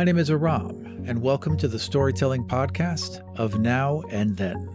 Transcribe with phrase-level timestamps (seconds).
[0.00, 4.74] My name is Aram, and welcome to the storytelling podcast of Now and Then.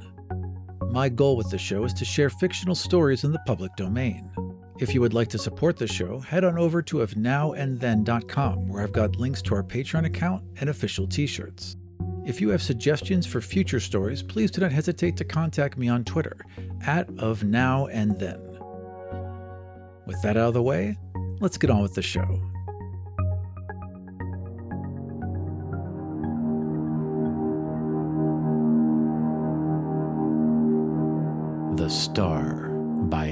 [0.92, 4.30] My goal with the show is to share fictional stories in the public domain.
[4.78, 8.92] If you would like to support the show, head on over to ofnowandthen.com, where I've
[8.92, 11.76] got links to our Patreon account and official t shirts.
[12.24, 16.04] If you have suggestions for future stories, please do not hesitate to contact me on
[16.04, 16.38] Twitter
[16.86, 18.40] at of now and then.
[20.06, 20.96] With that out of the way,
[21.40, 22.40] let's get on with the show.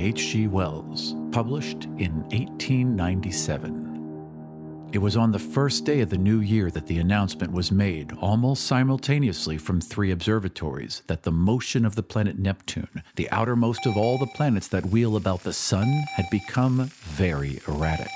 [0.04, 0.48] H.G.
[0.48, 4.90] Wells, published in 1897.
[4.92, 8.12] It was on the first day of the new year that the announcement was made,
[8.20, 13.96] almost simultaneously from three observatories, that the motion of the planet Neptune, the outermost of
[13.96, 18.12] all the planets that wheel about the Sun, had become very erratic.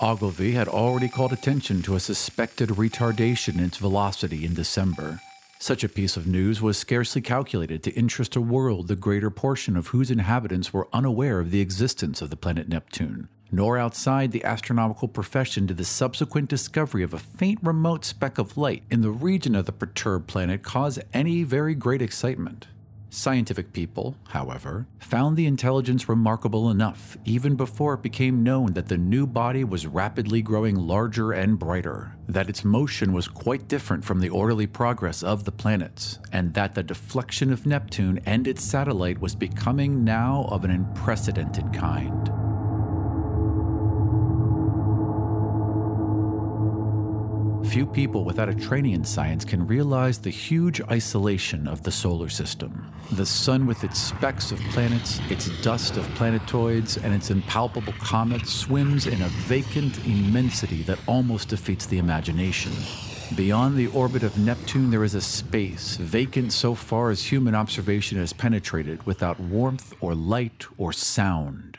[0.00, 5.22] Ogilvy had already called attention to a suspected retardation in its velocity in December,
[5.58, 9.76] such a piece of news was scarcely calculated to interest a world the greater portion
[9.76, 14.44] of whose inhabitants were unaware of the existence of the planet Neptune, nor outside the
[14.44, 19.10] astronomical profession did the subsequent discovery of a faint remote speck of light in the
[19.10, 22.68] region of the perturbed planet cause any very great excitement.
[23.10, 28.98] Scientific people, however, found the intelligence remarkable enough even before it became known that the
[28.98, 34.20] new body was rapidly growing larger and brighter, that its motion was quite different from
[34.20, 39.20] the orderly progress of the planets, and that the deflection of Neptune and its satellite
[39.20, 42.30] was becoming now of an unprecedented kind.
[47.64, 52.28] Few people without a training in science can realize the huge isolation of the solar
[52.28, 52.92] system.
[53.12, 58.52] The sun, with its specks of planets, its dust of planetoids, and its impalpable comets,
[58.52, 62.72] swims in a vacant immensity that almost defeats the imagination.
[63.36, 68.18] Beyond the orbit of Neptune, there is a space, vacant so far as human observation
[68.18, 71.78] has penetrated, without warmth or light or sound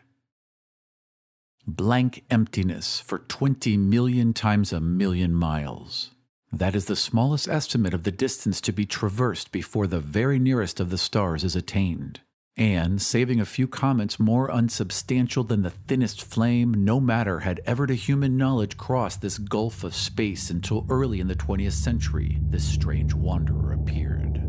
[1.76, 6.12] blank emptiness for 20 million times a million miles.
[6.52, 10.80] That is the smallest estimate of the distance to be traversed before the very nearest
[10.80, 12.22] of the stars is attained.
[12.58, 17.88] And, saving a few comets more unsubstantial than the thinnest flame, no matter had ever
[17.88, 22.68] to human knowledge crossed this gulf of space until early in the 20th century, this
[22.68, 24.44] strange wanderer appeared.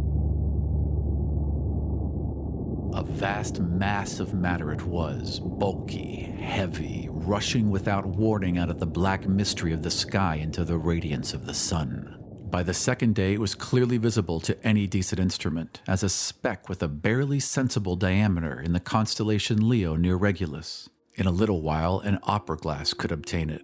[2.93, 8.87] A vast mass of matter it was, bulky, heavy, rushing without warning out of the
[8.87, 12.17] black mystery of the sky into the radiance of the sun.
[12.51, 16.69] By the second day, it was clearly visible to any decent instrument as a speck
[16.69, 20.89] with a barely sensible diameter in the constellation Leo near Regulus.
[21.15, 23.63] In a little while, an opera glass could obtain it.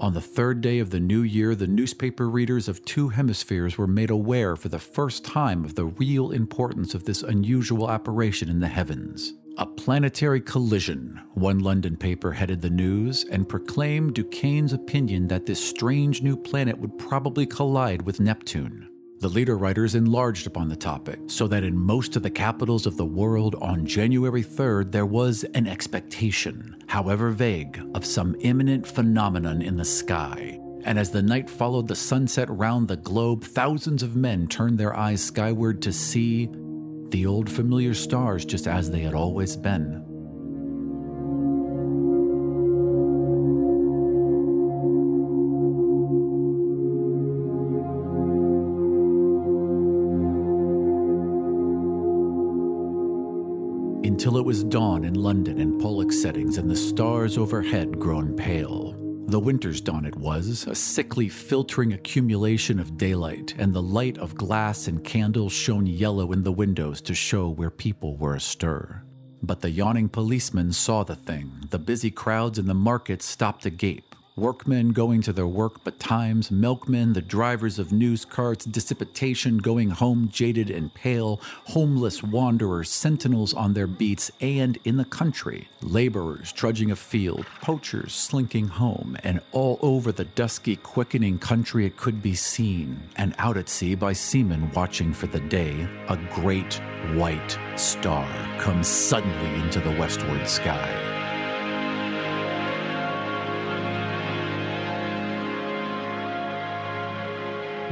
[0.00, 3.88] On the third day of the new year, the newspaper readers of two hemispheres were
[3.88, 8.60] made aware for the first time of the real importance of this unusual apparition in
[8.60, 9.34] the heavens.
[9.56, 15.62] A planetary collision, one London paper headed the news and proclaimed Duchaine's opinion that this
[15.62, 18.87] strange new planet would probably collide with Neptune.
[19.20, 22.96] The leader writers enlarged upon the topic, so that in most of the capitals of
[22.96, 29.60] the world on January 3rd there was an expectation, however vague, of some imminent phenomenon
[29.60, 30.60] in the sky.
[30.84, 34.96] And as the night followed the sunset round the globe, thousands of men turned their
[34.96, 36.48] eyes skyward to see
[37.08, 40.07] the old familiar stars just as they had always been.
[54.38, 58.94] It was dawn in London in Pollux settings and the stars overhead grown pale.
[59.28, 64.34] The winter's dawn it was, a sickly filtering accumulation of daylight, and the light of
[64.34, 69.02] glass and candles shone yellow in the windows to show where people were astir.
[69.42, 71.50] But the yawning policemen saw the thing.
[71.70, 74.07] The busy crowds in the market stopped agape
[74.38, 80.28] workmen going to their work betimes, milkmen, the drivers of news carts, dissipation going home
[80.28, 86.90] jaded and pale, homeless wanderers, sentinels on their beats, and in the country, laborers trudging
[86.90, 93.02] afield, poachers slinking home, and all over the dusky, quickening country it could be seen,
[93.16, 96.80] and out at sea by seamen watching for the day, a great
[97.14, 98.26] white star
[98.58, 101.17] comes suddenly into the westward sky.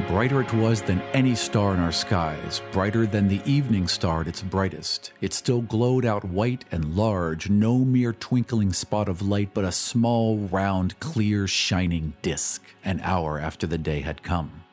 [0.07, 4.27] Brighter it was than any star in our skies, brighter than the evening star at
[4.27, 5.11] its brightest.
[5.19, 9.71] It still glowed out white and large, no mere twinkling spot of light, but a
[9.71, 14.63] small, round, clear, shining disk, an hour after the day had come.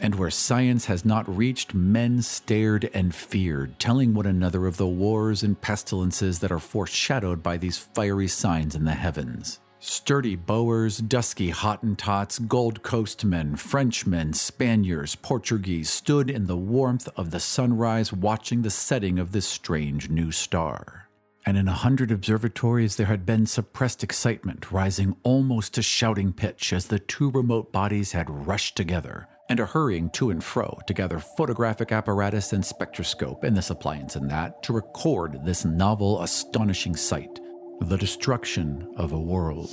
[0.00, 4.88] And where science has not reached, men stared and feared, telling one another of the
[4.88, 9.60] wars and pestilences that are foreshadowed by these fiery signs in the heavens.
[9.82, 17.30] Sturdy Boers, dusky Hottentots, Gold Coast men, Frenchmen, Spaniards, Portuguese stood in the warmth of
[17.30, 21.08] the sunrise watching the setting of this strange new star.
[21.46, 26.74] And in a hundred observatories, there had been suppressed excitement rising almost to shouting pitch
[26.74, 30.92] as the two remote bodies had rushed together and are hurrying to and fro to
[30.92, 36.94] gather photographic apparatus and spectroscope and this appliance and that to record this novel, astonishing
[36.94, 37.39] sight
[37.80, 39.70] the destruction of a world.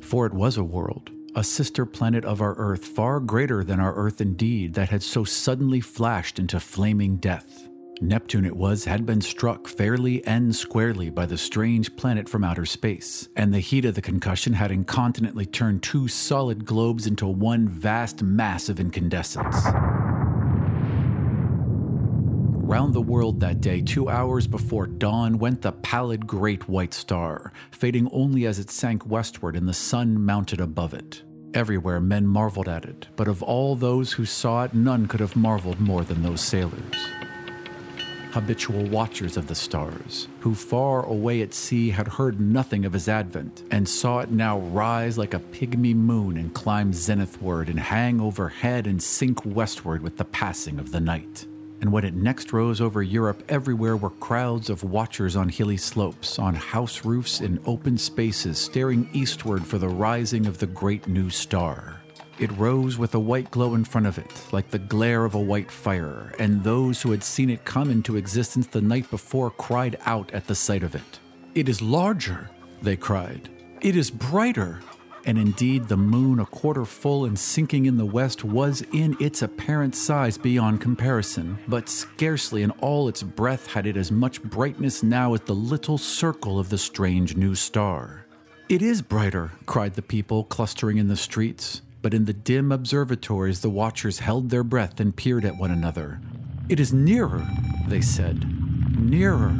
[0.00, 3.94] For it was a world, a sister planet of our Earth, far greater than our
[3.94, 7.68] Earth indeed, that had so suddenly flashed into flaming death.
[8.00, 12.66] Neptune, it was, had been struck fairly and squarely by the strange planet from outer
[12.66, 17.68] space, and the heat of the concussion had incontinently turned two solid globes into one
[17.68, 19.66] vast mass of incandescence.
[22.76, 27.50] Round the world that day, two hours before dawn, went the pallid great white star,
[27.70, 31.22] fading only as it sank westward and the sun mounted above it.
[31.54, 35.36] Everywhere men marveled at it, but of all those who saw it, none could have
[35.36, 37.08] marveled more than those sailors.
[38.32, 43.08] Habitual watchers of the stars, who far away at sea had heard nothing of his
[43.08, 48.20] advent, and saw it now rise like a pygmy moon and climb zenithward and hang
[48.20, 51.46] overhead and sink westward with the passing of the night
[51.80, 56.38] and when it next rose over Europe, everywhere were crowds of watchers on hilly slopes,
[56.38, 61.28] on house roofs, in open spaces, staring eastward for the rising of the great new
[61.28, 62.00] star.
[62.38, 65.40] It rose with a white glow in front of it, like the glare of a
[65.40, 69.98] white fire, and those who had seen it come into existence the night before cried
[70.04, 71.20] out at the sight of it.
[71.54, 72.50] It is larger,
[72.82, 73.48] they cried.
[73.80, 74.80] It is brighter
[75.26, 79.42] and indeed the moon, a quarter full and sinking in the west, was in its
[79.42, 85.02] apparent size beyond comparison, but scarcely in all its breadth had it as much brightness
[85.02, 88.24] now as the little circle of the strange new star.
[88.68, 93.60] It is brighter, cried the people clustering in the streets, but in the dim observatories
[93.60, 96.20] the watchers held their breath and peered at one another.
[96.68, 97.46] It is nearer,
[97.88, 98.44] they said.
[98.98, 99.56] Nearer.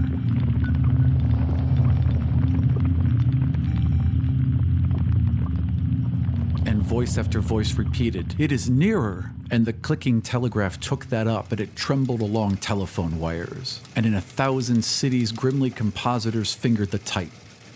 [6.97, 9.31] Voice after voice repeated, It is nearer.
[9.51, 13.83] And the clicking telegraph took that up, but it trembled along telephone wires.
[13.95, 17.33] And in a thousand cities, grimly compositors fingered the type.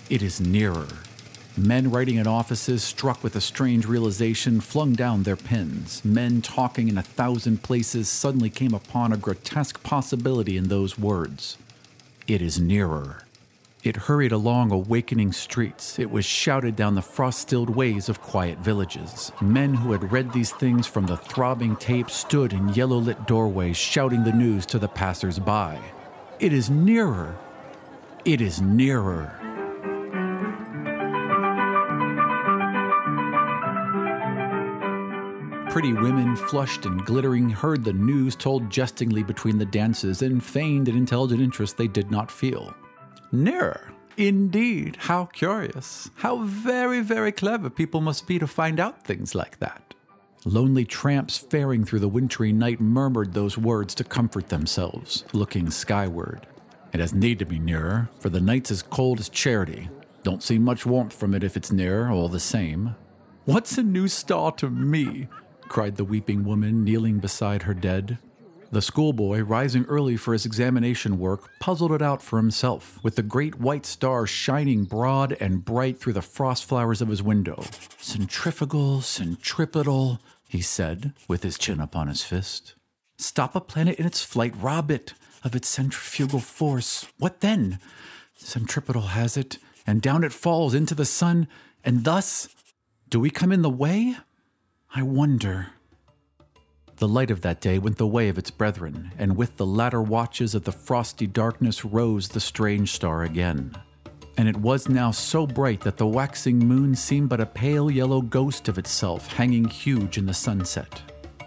[0.08, 0.88] It is nearer.
[1.54, 6.02] Men writing in offices, struck with a strange realization, flung down their pens.
[6.02, 11.58] Men talking in a thousand places suddenly came upon a grotesque possibility in those words.
[12.26, 13.24] It is nearer.
[13.82, 15.98] It hurried along awakening streets.
[15.98, 19.32] It was shouted down the frost stilled ways of quiet villages.
[19.40, 23.78] Men who had read these things from the throbbing tape stood in yellow lit doorways
[23.78, 25.80] shouting the news to the passers by.
[26.40, 27.38] It is nearer.
[28.26, 29.34] It is nearer.
[35.70, 40.88] Pretty women, flushed and glittering, heard the news told jestingly between the dances and feigned
[40.88, 42.74] an intelligent interest they did not feel.
[43.32, 43.92] Nearer.
[44.16, 46.10] Indeed, how curious.
[46.16, 49.94] How very, very clever people must be to find out things like that.
[50.44, 56.46] Lonely tramps faring through the wintry night murmured those words to comfort themselves, looking skyward.
[56.92, 59.88] It has need to be nearer, for the night's as cold as charity.
[60.22, 62.96] Don't see much warmth from it if it's nearer, all the same.
[63.44, 65.28] What's a new star to me?
[65.68, 68.18] cried the weeping woman kneeling beside her dead.
[68.72, 73.22] The schoolboy, rising early for his examination work, puzzled it out for himself, with the
[73.22, 77.64] great white star shining broad and bright through the frost flowers of his window.
[77.98, 82.74] Centrifugal, centripetal, he said, with his chin upon his fist.
[83.18, 87.06] Stop a planet in its flight, rob it of its centrifugal force.
[87.18, 87.80] What then?
[88.36, 91.48] Centripetal has it, and down it falls into the sun,
[91.84, 92.48] and thus.
[93.08, 94.16] Do we come in the way?
[94.94, 95.68] I wonder.
[97.00, 100.02] The light of that day went the way of its brethren, and with the latter
[100.02, 103.74] watches of the frosty darkness rose the strange star again.
[104.36, 108.20] And it was now so bright that the waxing moon seemed but a pale yellow
[108.20, 111.00] ghost of itself hanging huge in the sunset.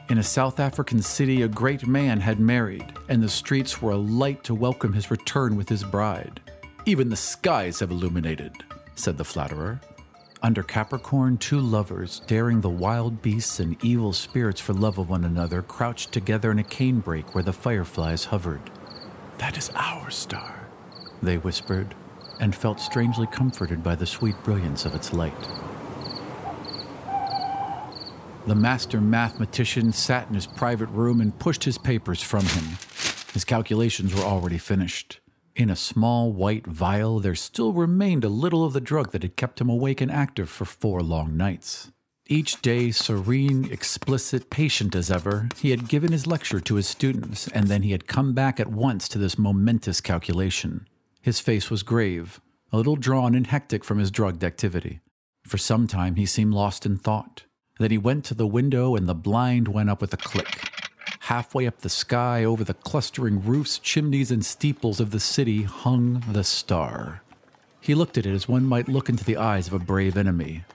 [0.09, 4.43] In a South African city, a great man had married, and the streets were alight
[4.45, 6.41] to welcome his return with his bride.
[6.87, 8.53] Even the skies have illuminated,
[8.95, 9.79] said the flatterer.
[10.43, 15.23] Under Capricorn, two lovers, daring the wild beasts and evil spirits for love of one
[15.23, 18.69] another, crouched together in a canebrake where the fireflies hovered.
[19.37, 20.67] That is our star,
[21.21, 21.95] they whispered,
[22.41, 25.33] and felt strangely comforted by the sweet brilliance of its light.
[28.45, 32.77] The master mathematician sat in his private room and pushed his papers from him.
[33.33, 35.21] His calculations were already finished.
[35.55, 39.35] In a small white vial, there still remained a little of the drug that had
[39.35, 41.91] kept him awake and active for four long nights.
[42.25, 47.47] Each day, serene, explicit, patient as ever, he had given his lecture to his students,
[47.49, 50.87] and then he had come back at once to this momentous calculation.
[51.21, 52.41] His face was grave,
[52.71, 55.01] a little drawn and hectic from his drugged activity.
[55.45, 57.43] For some time, he seemed lost in thought.
[57.77, 60.62] Then he went to the window, and the blind went up with a click.
[61.27, 66.21] Halfway up the sky, over the clustering roofs, chimneys, and steeples of the city, hung
[66.29, 67.21] the star.
[67.79, 70.65] He looked at it as one might look into the eyes of a brave enemy.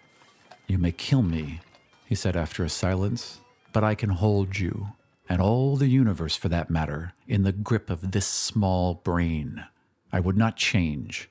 [0.67, 1.61] You may kill me,
[2.07, 3.41] he said after a silence,
[3.75, 4.93] but I can hold you,
[5.29, 9.67] and all the universe for that matter, in the grip of this small brain.
[10.11, 11.29] I would not change,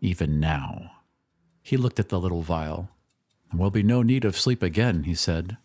[0.00, 0.92] even now.
[1.60, 2.88] He looked at the little vial.
[3.50, 5.56] There will be no need of sleep again, he said.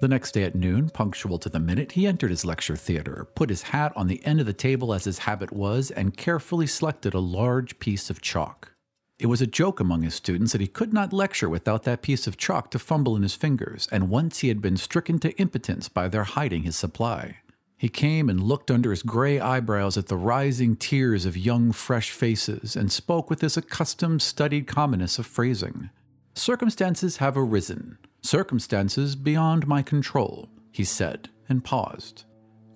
[0.00, 3.50] The next day at noon, punctual to the minute, he entered his lecture theater, put
[3.50, 7.12] his hat on the end of the table as his habit was, and carefully selected
[7.12, 8.72] a large piece of chalk.
[9.18, 12.26] It was a joke among his students that he could not lecture without that piece
[12.26, 15.90] of chalk to fumble in his fingers, and once he had been stricken to impotence
[15.90, 17.36] by their hiding his supply.
[17.76, 22.10] He came and looked under his gray eyebrows at the rising tiers of young, fresh
[22.10, 25.90] faces, and spoke with his accustomed, studied commonness of phrasing.
[26.34, 32.24] Circumstances have arisen, circumstances beyond my control, he said, and paused,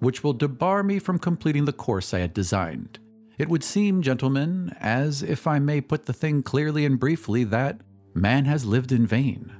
[0.00, 2.98] which will debar me from completing the course I had designed.
[3.38, 7.80] It would seem, gentlemen, as if I may put the thing clearly and briefly, that
[8.14, 9.52] man has lived in vain.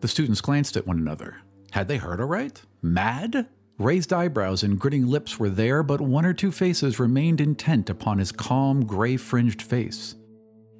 [0.00, 1.38] The students glanced at one another.
[1.72, 2.62] Had they heard aright?
[2.80, 3.48] Mad?
[3.78, 8.18] Raised eyebrows and gritting lips were there, but one or two faces remained intent upon
[8.18, 10.14] his calm, gray fringed face.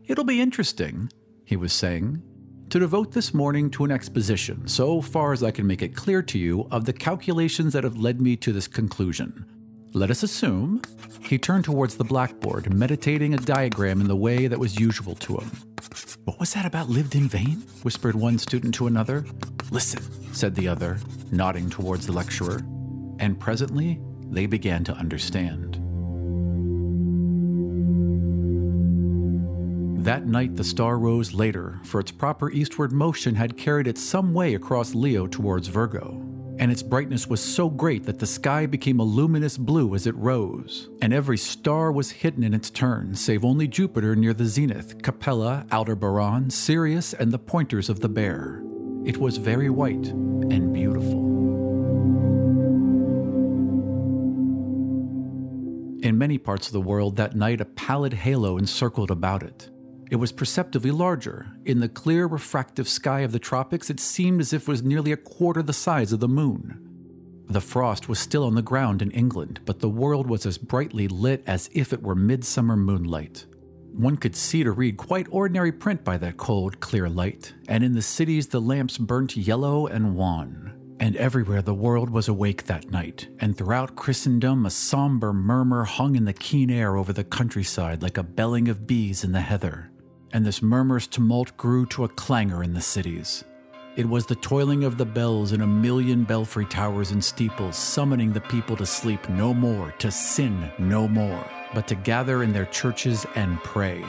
[0.06, 1.10] It'll be interesting,
[1.44, 2.22] he was saying,
[2.70, 6.22] to devote this morning to an exposition, so far as I can make it clear
[6.22, 9.44] to you, of the calculations that have led me to this conclusion.
[9.92, 10.82] Let us assume.
[11.22, 15.36] He turned towards the blackboard, meditating a diagram in the way that was usual to
[15.36, 15.50] him.
[16.24, 17.62] What was that about lived in vain?
[17.82, 19.24] whispered one student to another.
[19.70, 20.02] Listen,
[20.34, 20.98] said the other,
[21.30, 22.58] nodding towards the lecturer.
[23.20, 25.75] And presently, they began to understand.
[30.06, 34.32] That night, the star rose later, for its proper eastward motion had carried it some
[34.32, 36.22] way across Leo towards Virgo.
[36.60, 40.14] And its brightness was so great that the sky became a luminous blue as it
[40.14, 45.02] rose, and every star was hidden in its turn, save only Jupiter near the zenith,
[45.02, 48.62] Capella, Aldebaran, Sirius, and the pointers of the Bear.
[49.04, 51.26] It was very white and beautiful.
[56.04, 59.68] In many parts of the world that night, a pallid halo encircled about it.
[60.08, 61.46] It was perceptibly larger.
[61.64, 65.10] In the clear, refractive sky of the tropics, it seemed as if it was nearly
[65.10, 66.82] a quarter the size of the moon.
[67.48, 71.08] The frost was still on the ground in England, but the world was as brightly
[71.08, 73.46] lit as if it were midsummer moonlight.
[73.92, 77.92] One could see to read quite ordinary print by that cold, clear light, and in
[77.92, 80.72] the cities the lamps burnt yellow and wan.
[81.00, 86.14] And everywhere the world was awake that night, and throughout Christendom a somber murmur hung
[86.16, 89.90] in the keen air over the countryside like a belling of bees in the heather
[90.36, 93.42] and this murmurous tumult grew to a clangor in the cities.
[93.96, 98.34] It was the toiling of the bells in a million belfry towers and steeples, summoning
[98.34, 102.66] the people to sleep no more, to sin no more, but to gather in their
[102.66, 104.04] churches and pray.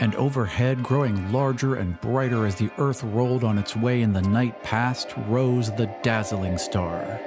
[0.00, 4.20] And overhead, growing larger and brighter as the earth rolled on its way in the
[4.20, 7.18] night past, rose the dazzling star.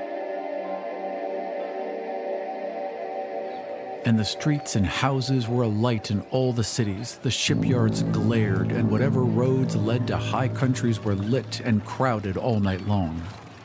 [4.05, 7.19] And the streets and houses were alight in all the cities.
[7.21, 12.59] The shipyards glared, and whatever roads led to high countries were lit and crowded all
[12.59, 13.21] night long.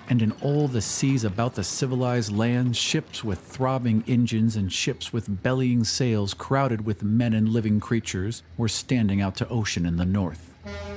[0.08, 5.12] And in all the seas about the civilized lands, ships with throbbing engines and ships
[5.12, 9.96] with bellying sails crowded with men and living creatures were standing out to ocean in
[9.96, 10.54] the north.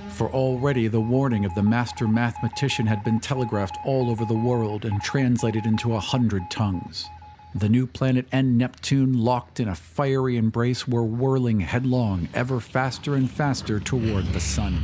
[0.09, 4.85] For already the warning of the master mathematician had been telegraphed all over the world
[4.85, 7.09] and translated into a hundred tongues.
[7.53, 13.15] The new planet and Neptune, locked in a fiery embrace, were whirling headlong, ever faster
[13.15, 14.81] and faster toward the sun.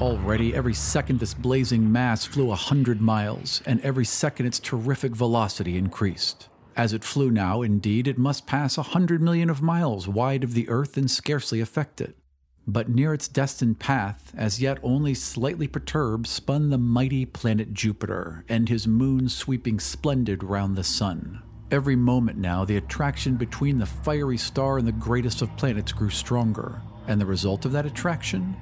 [0.00, 5.12] Already, every second this blazing mass flew a hundred miles, and every second its terrific
[5.12, 6.48] velocity increased.
[6.74, 10.54] As it flew now, indeed, it must pass a hundred million of miles wide of
[10.54, 12.16] the Earth and scarcely affect it.
[12.66, 18.44] But near its destined path, as yet only slightly perturbed, spun the mighty planet Jupiter,
[18.48, 21.42] and his moon sweeping splendid round the sun.
[21.72, 26.10] Every moment now, the attraction between the fiery star and the greatest of planets grew
[26.10, 28.54] stronger, and the result of that attraction?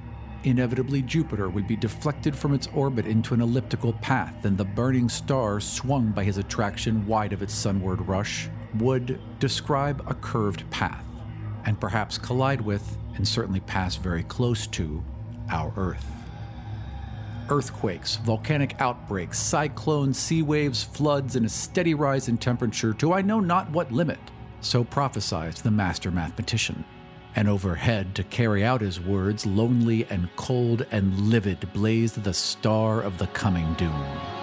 [0.43, 5.09] Inevitably, Jupiter would be deflected from its orbit into an elliptical path, and the burning
[5.09, 11.05] star, swung by his attraction wide of its sunward rush, would describe a curved path,
[11.65, 15.03] and perhaps collide with, and certainly pass very close to,
[15.49, 16.05] our Earth.
[17.49, 23.21] Earthquakes, volcanic outbreaks, cyclones, sea waves, floods, and a steady rise in temperature to I
[23.21, 24.19] know not what limit,
[24.61, 26.85] so prophesied the master mathematician
[27.35, 33.01] and overhead to carry out his words, lonely and cold and livid, blazed the star
[33.01, 34.40] of the coming doom.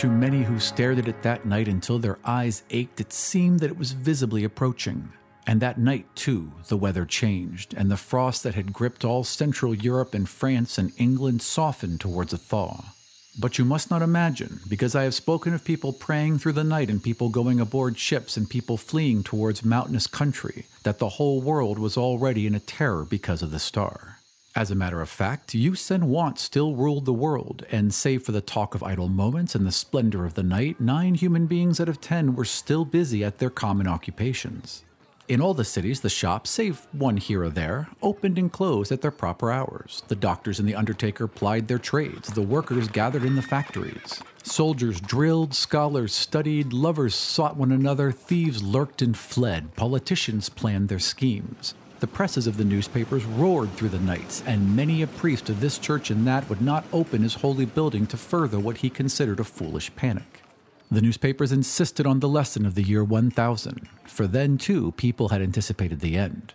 [0.00, 3.68] To many who stared at it that night until their eyes ached, it seemed that
[3.68, 5.10] it was visibly approaching.
[5.46, 9.74] And that night, too, the weather changed, and the frost that had gripped all Central
[9.74, 12.94] Europe and France and England softened towards a thaw.
[13.38, 16.88] But you must not imagine, because I have spoken of people praying through the night
[16.88, 21.78] and people going aboard ships and people fleeing towards mountainous country, that the whole world
[21.78, 24.19] was already in a terror because of the star.
[24.56, 28.32] As a matter of fact, use and want still ruled the world, and save for
[28.32, 31.88] the talk of idle moments and the splendor of the night, nine human beings out
[31.88, 34.82] of ten were still busy at their common occupations.
[35.28, 39.02] In all the cities, the shops, save one here or there, opened and closed at
[39.02, 40.02] their proper hours.
[40.08, 42.32] The doctors and the undertaker plied their trades.
[42.32, 44.20] The workers gathered in the factories.
[44.42, 50.98] Soldiers drilled, scholars studied, lovers sought one another, thieves lurked and fled, politicians planned their
[50.98, 51.74] schemes.
[52.00, 55.76] The presses of the newspapers roared through the nights, and many a priest of this
[55.76, 59.44] church and that would not open his holy building to further what he considered a
[59.44, 60.42] foolish panic.
[60.90, 65.42] The newspapers insisted on the lesson of the year 1000, for then too people had
[65.42, 66.54] anticipated the end.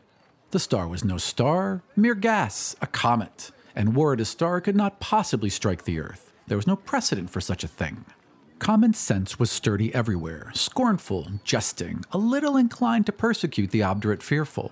[0.49, 4.75] The star was no star, mere gas, a comet, and were it a star, could
[4.75, 6.33] not possibly strike the earth.
[6.47, 8.03] There was no precedent for such a thing.
[8.57, 14.71] Common sense was sturdy everywhere, scornful, jesting, a little inclined to persecute the obdurate fearful.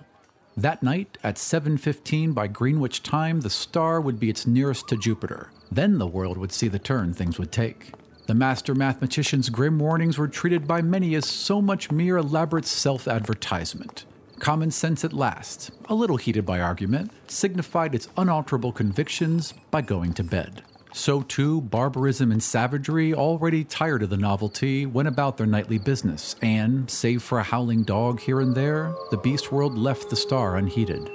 [0.56, 5.50] That night, at 7:15 by Greenwich time, the star would be its nearest to Jupiter.
[5.70, 7.92] Then the world would see the turn things would take.
[8.26, 13.08] The master mathematician's grim warnings were treated by many as so much mere elaborate self
[13.08, 14.04] advertisement.
[14.38, 20.12] Common sense at last, a little heated by argument, signified its unalterable convictions by going
[20.14, 20.62] to bed.
[20.96, 26.36] So too, barbarism and savagery, already tired of the novelty, went about their nightly business,
[26.40, 30.56] and, save for a howling dog here and there, the beast world left the star
[30.56, 31.10] unheeded.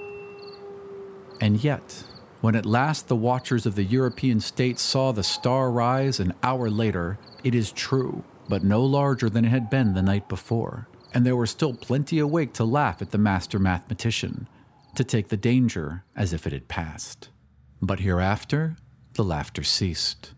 [1.39, 2.03] And yet,
[2.41, 6.69] when at last the watchers of the European states saw the star rise an hour
[6.69, 11.25] later, it is true, but no larger than it had been the night before, and
[11.25, 14.49] there were still plenty awake to laugh at the master mathematician,
[14.95, 17.29] to take the danger as if it had passed.
[17.81, 18.75] But hereafter,
[19.13, 20.33] the laughter ceased.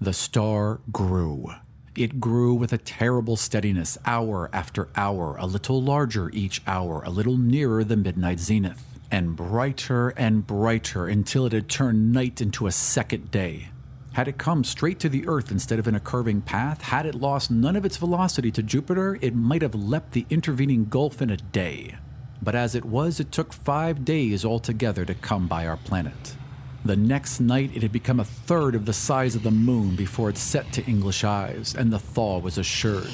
[0.00, 1.52] The star grew.
[1.96, 7.10] It grew with a terrible steadiness, hour after hour, a little larger each hour, a
[7.10, 12.66] little nearer the midnight zenith and brighter and brighter until it had turned night into
[12.66, 13.68] a second day.
[14.14, 17.14] Had it come straight to the Earth instead of in a curving path, had it
[17.14, 21.30] lost none of its velocity to Jupiter, it might have leapt the intervening gulf in
[21.30, 21.96] a day.
[22.42, 26.36] But as it was, it took five days altogether to come by our planet.
[26.86, 30.28] The next night, it had become a third of the size of the moon before
[30.28, 33.08] it set to English eyes, and the thaw was assured.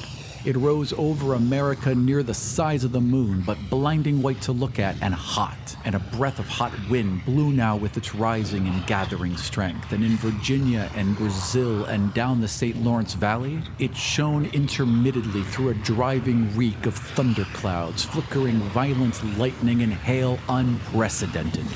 [0.45, 4.81] It rose over America near the size of the moon, but blinding white to look
[4.81, 8.85] at and hot, and a breath of hot wind blew now with its rising and
[8.89, 9.93] gathering strength.
[9.93, 12.77] And in Virginia and Brazil and down the St.
[12.83, 19.93] Lawrence Valley, it shone intermittently through a driving reek of thunderclouds, flickering violent lightning and
[19.93, 21.67] hail unprecedented.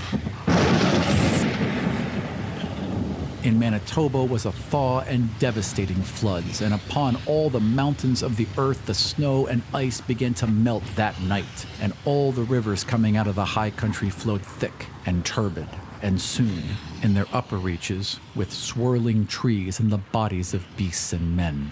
[3.44, 8.46] In Manitoba was a thaw and devastating floods, and upon all the mountains of the
[8.56, 13.18] earth the snow and ice began to melt that night, and all the rivers coming
[13.18, 15.68] out of the high country flowed thick and turbid,
[16.00, 16.62] and soon,
[17.02, 21.70] in their upper reaches, with swirling trees and the bodies of beasts and men.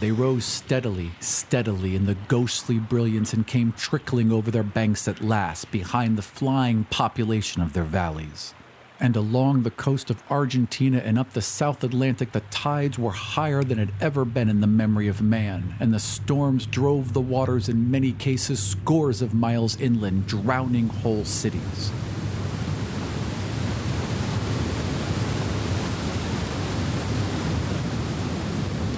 [0.00, 5.22] They rose steadily, steadily in the ghostly brilliance and came trickling over their banks at
[5.24, 8.52] last behind the flying population of their valleys
[9.00, 13.62] and along the coast of Argentina and up the South Atlantic, the tides were higher
[13.62, 17.68] than had ever been in the memory of man, and the storms drove the waters
[17.68, 21.92] in many cases scores of miles inland, drowning whole cities.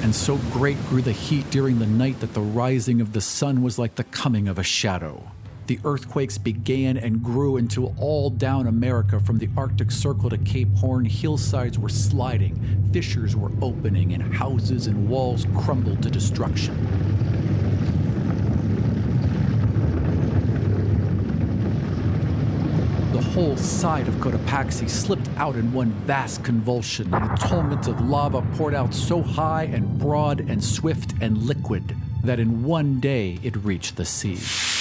[0.03, 3.63] And so great grew the heat during the night that the rising of the sun
[3.63, 5.31] was like the coming of a shadow.
[5.71, 10.75] The earthquakes began and grew until all down America, from the Arctic Circle to Cape
[10.75, 16.75] Horn, hillsides were sliding, fissures were opening, and houses and walls crumbled to destruction.
[23.13, 28.01] The whole side of Cotopaxi slipped out in one vast convulsion, and a tumult of
[28.01, 33.39] lava poured out so high and broad and swift and liquid that in one day
[33.45, 34.80] it reached the sea.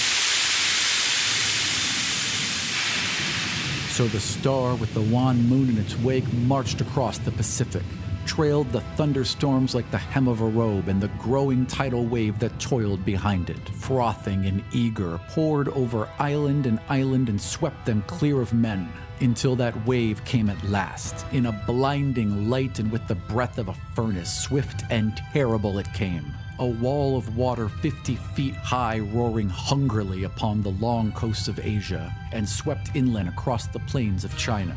[3.90, 7.82] So the star with the wan moon in its wake marched across the Pacific,
[8.24, 12.58] trailed the thunderstorms like the hem of a robe, and the growing tidal wave that
[12.58, 18.40] toiled behind it, frothing and eager, poured over island and island and swept them clear
[18.40, 23.16] of men, until that wave came at last, in a blinding light and with the
[23.16, 26.32] breath of a furnace, swift and terrible it came.
[26.60, 32.14] A wall of water 50 feet high roaring hungrily upon the long coasts of Asia
[32.32, 34.76] and swept inland across the plains of China.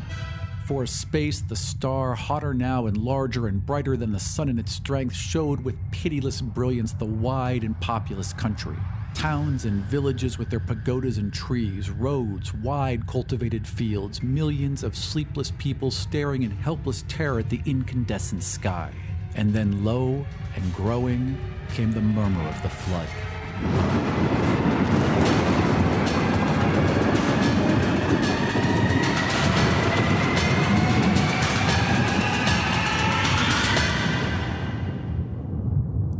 [0.64, 4.58] For a space, the star, hotter now and larger and brighter than the sun in
[4.58, 8.78] its strength, showed with pitiless brilliance the wide and populous country.
[9.12, 15.52] Towns and villages with their pagodas and trees, roads, wide cultivated fields, millions of sleepless
[15.58, 18.90] people staring in helpless terror at the incandescent sky.
[19.34, 21.38] And then, low and growing,
[21.74, 23.08] came the murmur of the flood.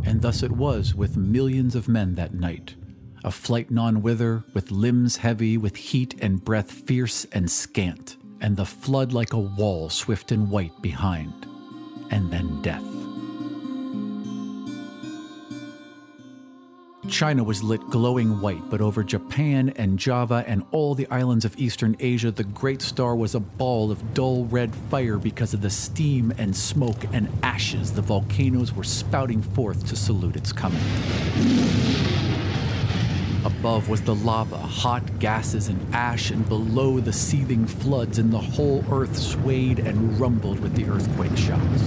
[0.06, 2.74] And thus it was with millions of men that night.
[3.24, 8.56] A flight non whither, with limbs heavy, with heat and breath fierce and scant, and
[8.56, 11.46] the flood like a wall swift and white behind,
[12.10, 13.03] and then death.
[17.08, 21.56] China was lit glowing white, but over Japan and Java and all the islands of
[21.58, 25.70] Eastern Asia, the great star was a ball of dull red fire because of the
[25.70, 30.80] steam and smoke and ashes the volcanoes were spouting forth to salute its coming.
[33.44, 38.38] Above was the lava, hot gases and ash, and below the seething floods, and the
[38.38, 41.82] whole earth swayed and rumbled with the earthquake shocks.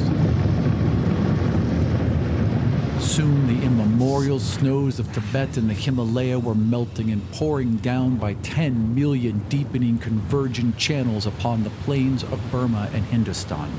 [3.18, 8.36] Soon the immemorial snows of Tibet and the Himalaya were melting and pouring down by
[8.36, 13.72] 10 million deepening convergent channels upon the plains of Burma and Hindustan.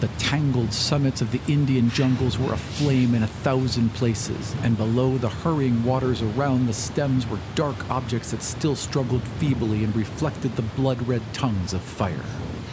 [0.00, 5.16] The tangled summits of the Indian jungles were aflame in a thousand places, and below
[5.16, 10.56] the hurrying waters around the stems were dark objects that still struggled feebly and reflected
[10.56, 12.20] the blood red tongues of fire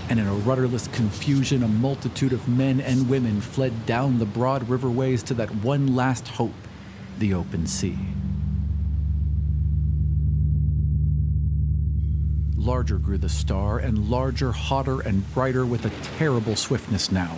[0.09, 4.67] and in a rudderless confusion, a multitude of men and women fled down the broad
[4.67, 6.53] riverways to that one last hope
[7.19, 7.97] the open sea.
[12.57, 17.37] Larger grew the star, and larger, hotter, and brighter with a terrible swiftness now.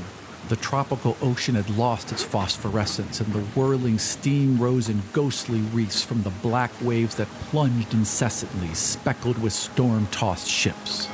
[0.50, 6.04] The tropical ocean had lost its phosphorescence, and the whirling steam rose in ghostly wreaths
[6.04, 11.08] from the black waves that plunged incessantly, speckled with storm tossed ships.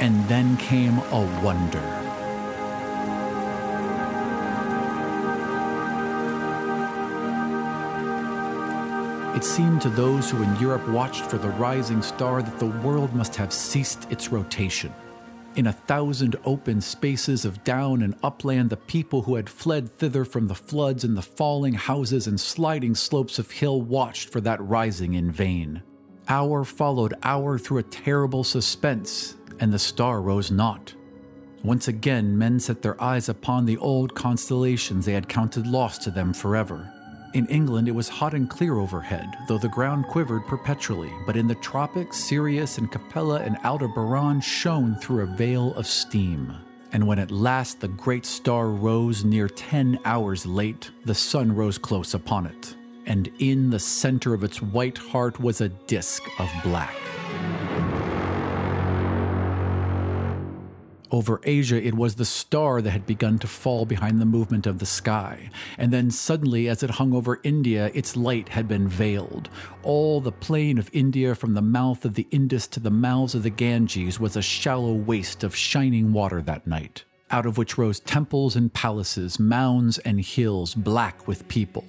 [0.00, 2.02] And then came a wonder.
[9.34, 13.12] It seemed to those who in Europe watched for the rising star that the world
[13.14, 14.92] must have ceased its rotation.
[15.56, 20.24] In a thousand open spaces of down and upland, the people who had fled thither
[20.24, 24.62] from the floods and the falling houses and sliding slopes of hill watched for that
[24.62, 25.82] rising in vain.
[26.28, 30.94] Hour followed hour through a terrible suspense, and the star rose not.
[31.64, 36.10] Once again, men set their eyes upon the old constellations they had counted lost to
[36.10, 36.92] them forever.
[37.34, 41.46] In England, it was hot and clear overhead, though the ground quivered perpetually, but in
[41.46, 46.52] the tropics, Sirius and Capella and Aldebaran shone through a veil of steam.
[46.92, 51.78] And when at last the great star rose near 10 hours late, the sun rose
[51.78, 52.76] close upon it.
[53.06, 56.94] And in the center of its white heart was a disk of black.
[61.12, 64.78] Over Asia, it was the star that had begun to fall behind the movement of
[64.78, 65.50] the sky.
[65.76, 69.50] And then suddenly, as it hung over India, its light had been veiled.
[69.82, 73.42] All the plain of India, from the mouth of the Indus to the mouths of
[73.42, 78.00] the Ganges, was a shallow waste of shining water that night, out of which rose
[78.00, 81.84] temples and palaces, mounds and hills, black with people.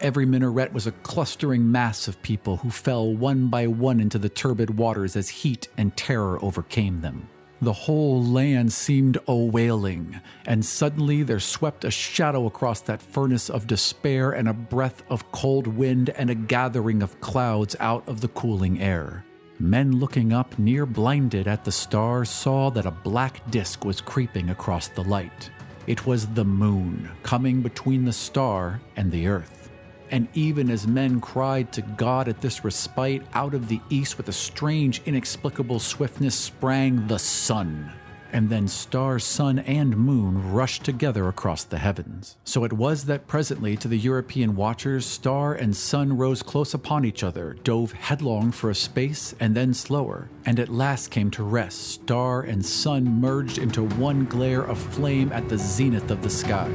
[0.00, 4.28] Every minaret was a clustering mass of people who fell one by one into the
[4.28, 7.28] turbid waters as heat and terror overcame them.
[7.62, 13.48] The whole land seemed a wailing, and suddenly there swept a shadow across that furnace
[13.48, 18.20] of despair and a breath of cold wind and a gathering of clouds out of
[18.20, 19.24] the cooling air.
[19.58, 24.50] Men looking up, near blinded at the stars, saw that a black disk was creeping
[24.50, 25.50] across the light.
[25.86, 29.65] It was the moon, coming between the star and the earth.
[30.10, 34.28] And even as men cried to God at this respite, out of the east with
[34.28, 37.92] a strange, inexplicable swiftness sprang the sun,
[38.32, 42.36] and then star, sun, and moon rushed together across the heavens.
[42.44, 47.04] So it was that presently, to the European watchers, star and sun rose close upon
[47.04, 51.42] each other, dove headlong for a space, and then slower, and at last came to
[51.42, 51.78] rest.
[51.80, 56.70] Star and sun merged into one glare of flame at the zenith of the sky.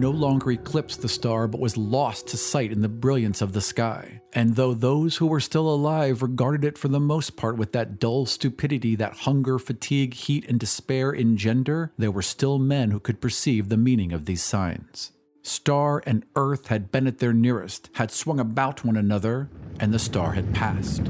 [0.00, 3.60] No longer eclipsed the star but was lost to sight in the brilliance of the
[3.60, 4.20] sky.
[4.32, 7.98] And though those who were still alive regarded it for the most part with that
[7.98, 13.20] dull stupidity that hunger, fatigue, heat, and despair engender, there were still men who could
[13.20, 15.12] perceive the meaning of these signs.
[15.42, 19.98] Star and earth had been at their nearest, had swung about one another, and the
[19.98, 21.02] star had passed.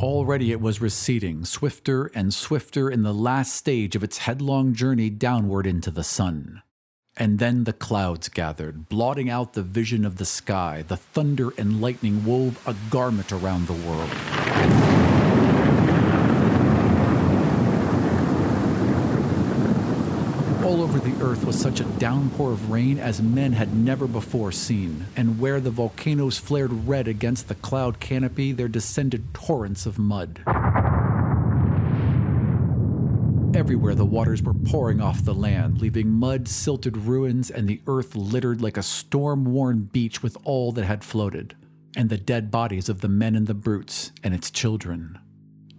[0.00, 5.10] Already it was receding, swifter and swifter in the last stage of its headlong journey
[5.10, 6.62] downward into the sun.
[7.16, 10.84] And then the clouds gathered, blotting out the vision of the sky.
[10.86, 14.10] The thunder and lightning wove a garment around the world.
[20.64, 24.50] All over the earth was such a downpour of rain as men had never before
[24.50, 29.98] seen, and where the volcanoes flared red against the cloud canopy, there descended torrents of
[29.98, 30.40] mud.
[33.54, 38.16] Everywhere the waters were pouring off the land, leaving mud silted ruins and the earth
[38.16, 41.54] littered like a storm worn beach with all that had floated,
[41.96, 45.18] and the dead bodies of the men and the brutes and its children.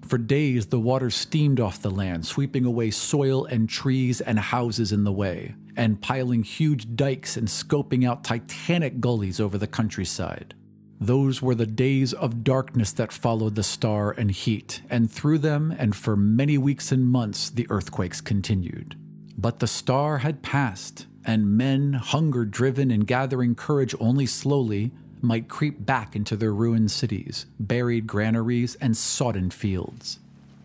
[0.09, 4.91] For days, the water steamed off the land, sweeping away soil and trees and houses
[4.91, 10.55] in the way, and piling huge dikes and scoping out titanic gullies over the countryside.
[10.99, 15.75] Those were the days of darkness that followed the star and heat, and through them
[15.77, 18.95] and for many weeks and months the earthquakes continued.
[19.37, 24.91] But the star had passed, and men, hunger driven and gathering courage only slowly,
[25.21, 30.19] might creep back into their ruined cities, buried granaries, and sodden fields.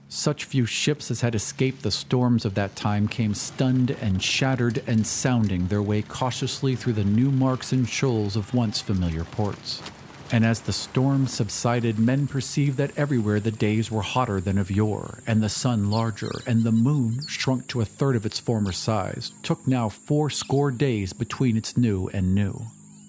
[0.09, 4.83] Such few ships as had escaped the storms of that time came stunned and shattered
[4.87, 9.83] and sounding their way cautiously through the new marks and shoals of once familiar ports.
[10.31, 14.71] And as the storm subsided, men perceived that everywhere the days were hotter than of
[14.71, 18.73] yore, and the sun larger, and the moon, shrunk to a third of its former
[18.73, 22.67] size, took now four score days between its new and new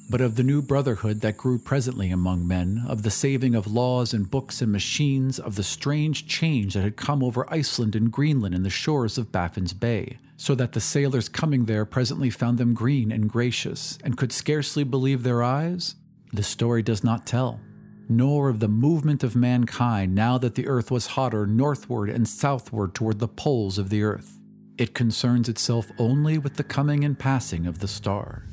[0.10, 4.14] but of the new brotherhood that grew presently among men, of the saving of laws
[4.14, 8.54] and books and machines, of the strange change that had come over Iceland and Greenland
[8.54, 12.74] and the shores of Baffin's Bay, so that the sailors coming there presently found them
[12.74, 15.96] green and gracious, and could scarcely believe their eyes?
[16.34, 17.60] The story does not tell.
[18.08, 22.94] Nor of the movement of mankind now that the earth was hotter northward and southward
[22.94, 24.40] toward the poles of the earth.
[24.78, 28.44] It concerns itself only with the coming and passing of the star.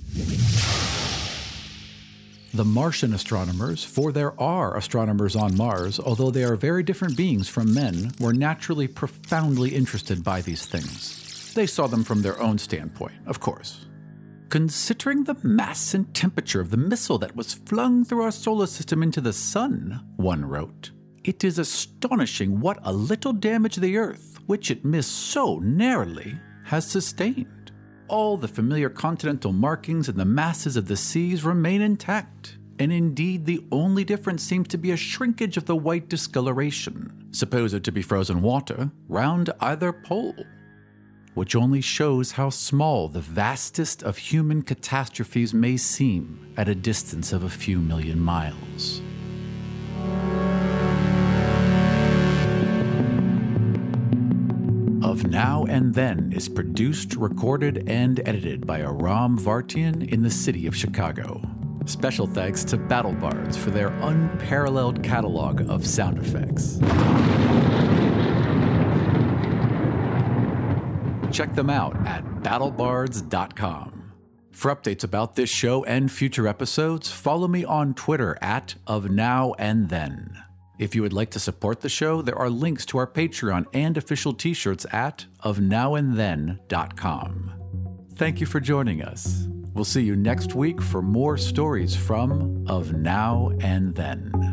[2.55, 7.49] The Martian astronomers, for there are astronomers on Mars, although they are very different beings
[7.49, 11.55] from men, were naturally profoundly interested by these things.
[11.55, 13.87] They saw them from their own standpoint, of course.
[14.51, 19.03] Considering the mass and temperature of the missile that was flung through our solar system
[19.03, 20.91] into the sun, one wrote,
[21.25, 26.87] it is astonishing what a little damage the Earth, which it missed so narrowly, has
[26.87, 27.62] sustained
[28.09, 32.59] all the familiar continental markings and the masses of the seas remain intact.
[32.79, 37.85] And indeed, the only difference seems to be a shrinkage of the white discoloration, supposed
[37.85, 40.35] to be frozen water, round either pole,
[41.35, 47.33] which only shows how small the vastest of human catastrophes may seem at a distance
[47.33, 49.01] of a few million miles.
[55.25, 60.67] Of Now and Then is produced, recorded, and edited by Aram Vartian in the city
[60.67, 61.41] of Chicago.
[61.87, 66.79] Special thanks to BattleBards for their unparalleled catalog of sound effects.
[71.35, 74.13] Check them out at battlebards.com.
[74.53, 79.55] For updates about this show and future episodes, follow me on Twitter at of now
[79.59, 80.43] and then.
[80.79, 83.97] If you would like to support the show, there are links to our Patreon and
[83.97, 87.53] official t shirts at ofnowandthen.com.
[88.15, 89.49] Thank you for joining us.
[89.75, 94.52] We'll see you next week for more stories from Of Now and Then.